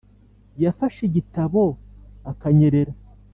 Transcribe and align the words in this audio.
yafashe 0.63 0.99
igitabo 1.05 1.63
akanyerera, 2.31 2.93